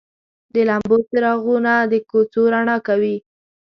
[0.53, 3.15] د لمبو څراغونه د کوڅو رڼا کوي.